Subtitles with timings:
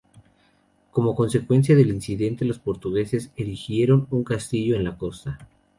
[0.89, 5.37] Como consecuencia del incidente, los portugueses erigieron un castillo en la costa.